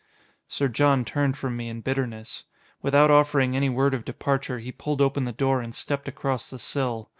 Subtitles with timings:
[0.47, 2.45] Sir John turned from me in bitterness.
[2.81, 6.57] Without offering any word of departure, he pulled open the door and stepped across the
[6.57, 7.07] sill.